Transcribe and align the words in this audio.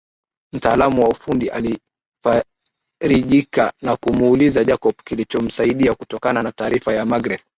Mtaalamu 0.53 1.03
wa 1.03 1.09
ufundi 1.09 1.49
alifarijika 2.99 3.73
na 3.81 3.97
kumuuliza 3.97 4.63
Jacob 4.63 4.93
kilichomsaidia 5.05 5.93
kutokana 5.95 6.43
na 6.43 6.51
taarifa 6.51 6.93
ya 6.93 7.05
Magreth 7.05 7.45